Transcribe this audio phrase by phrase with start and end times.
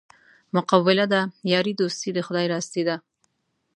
[0.55, 1.21] مقوله ده:
[1.53, 2.95] یاري دوستي د خدای راستي ده.